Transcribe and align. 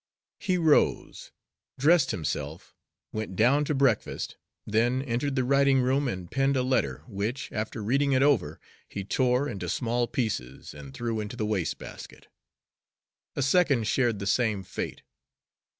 He 0.39 0.57
rose, 0.57 1.31
dressed 1.77 2.09
himself, 2.09 2.73
went 3.11 3.35
down 3.35 3.65
to 3.65 3.75
breakfast, 3.75 4.35
then 4.65 5.03
entered 5.03 5.35
the 5.35 5.43
writing 5.43 5.79
room 5.81 6.07
and 6.07 6.31
penned 6.31 6.57
a 6.57 6.63
letter 6.63 7.03
which, 7.07 7.51
after 7.51 7.83
reading 7.83 8.13
it 8.13 8.23
over, 8.23 8.59
he 8.89 9.03
tore 9.03 9.47
into 9.47 9.69
small 9.69 10.07
pieces 10.07 10.73
and 10.73 10.91
threw 10.91 11.19
into 11.19 11.35
the 11.35 11.45
waste 11.45 11.77
basket. 11.77 12.29
A 13.35 13.43
second 13.43 13.85
shared 13.85 14.17
the 14.17 14.25
same 14.25 14.63
fate. 14.63 15.03